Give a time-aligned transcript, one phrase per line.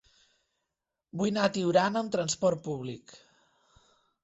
[1.21, 3.17] Vull anar a Tiurana amb trasport públic.